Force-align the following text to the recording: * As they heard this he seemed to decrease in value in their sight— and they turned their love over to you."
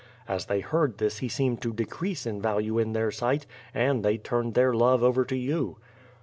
* 0.15 0.27
As 0.27 0.47
they 0.47 0.61
heard 0.61 0.97
this 0.97 1.19
he 1.19 1.27
seemed 1.29 1.61
to 1.61 1.71
decrease 1.73 2.25
in 2.25 2.41
value 2.41 2.79
in 2.79 2.93
their 2.93 3.11
sight— 3.11 3.45
and 3.71 4.03
they 4.03 4.17
turned 4.17 4.55
their 4.55 4.73
love 4.73 5.03
over 5.03 5.23
to 5.25 5.37
you." 5.37 5.77